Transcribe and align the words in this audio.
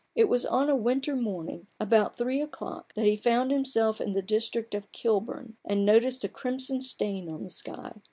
It 0.15 0.27
was 0.27 0.47
on 0.47 0.67
a 0.67 0.75
winter 0.75 1.15
morning, 1.15 1.67
about 1.79 2.17
three 2.17 2.41
o'clock, 2.41 2.91
that 2.95 3.05
he 3.05 3.15
found 3.15 3.51
himself 3.51 4.01
in 4.01 4.13
the 4.13 4.23
district 4.23 4.73
of 4.73 4.91
Kilburn, 4.91 5.57
and 5.63 5.85
noticed 5.85 6.23
a 6.23 6.27
crimson 6.27 6.81
stain 6.81 7.29
on 7.29 7.43
the 7.43 7.49
sky. 7.49 7.93